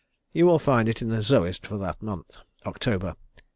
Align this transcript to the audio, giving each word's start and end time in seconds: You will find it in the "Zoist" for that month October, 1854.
You 0.33 0.47
will 0.47 0.57
find 0.57 0.89
it 0.89 1.03
in 1.03 1.09
the 1.09 1.21
"Zoist" 1.21 1.67
for 1.67 1.77
that 1.77 2.01
month 2.01 2.37
October, 2.65 3.05
1854. 3.13 3.17